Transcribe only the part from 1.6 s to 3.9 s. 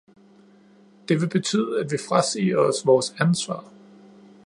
at vi frasiger os vores ansvar.